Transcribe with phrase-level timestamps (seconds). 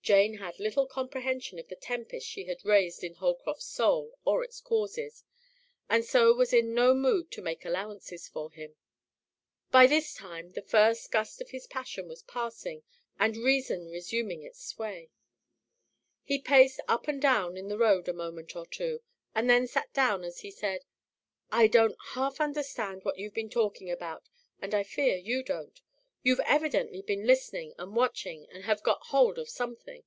[0.00, 4.58] Jane had little comprehension of the tempest she had raised in Holcroft's soul or its
[4.58, 5.22] causes,
[5.86, 8.74] and so was in no mood to make allowances for him.
[9.70, 12.84] By this time, the first gust of his passion was passing
[13.18, 15.10] and reason resuming its sway.
[16.24, 19.02] He paced up and down in the road a moment or two,
[19.34, 20.86] and then sat down as he said,
[21.52, 24.26] "I don't half understand what you've been talking about
[24.62, 25.78] and I fear you don't.
[26.24, 30.02] You've evidently been listening and watching and have got hold of something.